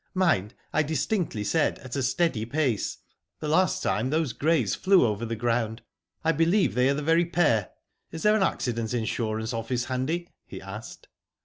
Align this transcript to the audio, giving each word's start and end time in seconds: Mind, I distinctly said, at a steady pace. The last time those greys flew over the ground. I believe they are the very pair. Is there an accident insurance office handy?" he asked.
Mind, 0.15 0.55
I 0.73 0.81
distinctly 0.81 1.43
said, 1.43 1.77
at 1.77 1.95
a 1.95 2.01
steady 2.01 2.43
pace. 2.43 2.97
The 3.39 3.47
last 3.47 3.83
time 3.83 4.09
those 4.09 4.33
greys 4.33 4.73
flew 4.73 5.05
over 5.05 5.27
the 5.27 5.35
ground. 5.35 5.83
I 6.23 6.31
believe 6.31 6.73
they 6.73 6.89
are 6.89 6.95
the 6.95 7.03
very 7.03 7.25
pair. 7.27 7.69
Is 8.11 8.23
there 8.23 8.33
an 8.35 8.41
accident 8.41 8.95
insurance 8.95 9.53
office 9.53 9.85
handy?" 9.85 10.27
he 10.47 10.59
asked. 10.59 11.07